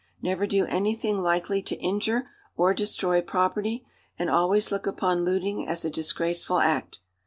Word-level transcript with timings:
Never 0.19 0.47
do 0.47 0.65
anything 0.65 1.19
likely 1.19 1.61
to 1.61 1.75
injure 1.77 2.31
or 2.57 2.73
destroy 2.73 3.21
property, 3.21 3.85
and 4.17 4.31
always 4.31 4.71
look 4.71 4.87
upon 4.87 5.23
looting 5.23 5.67
as 5.67 5.85
a 5.85 5.91
disgraceful 5.91 6.57
act. 6.57 6.97